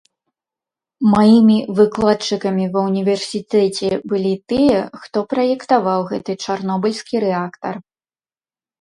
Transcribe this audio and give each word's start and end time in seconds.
Маімі 1.15 1.57
выкладчыкамі 1.79 2.65
ва 2.79 2.87
ўніверсітэце 2.87 3.89
былі 4.15 4.33
тыя, 4.55 4.79
хто 5.05 5.17
праектаваў 5.37 5.99
гэты 6.11 6.31
чарнобыльскі 6.47 7.15
рэактар. 7.29 7.75